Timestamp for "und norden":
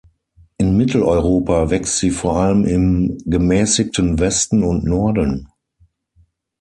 4.63-5.47